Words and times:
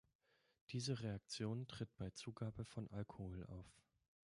Diese 0.71 1.01
Reaktion 1.01 1.67
tritt 1.67 1.95
bei 1.95 2.09
Zugabe 2.09 2.65
von 2.65 2.89
Alkohol 2.89 3.45
auf. 3.45 3.67